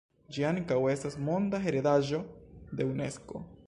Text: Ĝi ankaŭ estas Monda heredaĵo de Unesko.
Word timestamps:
Ĝi 0.37 0.45
ankaŭ 0.51 0.77
estas 0.93 1.19
Monda 1.27 1.61
heredaĵo 1.69 2.25
de 2.81 2.93
Unesko. 2.95 3.49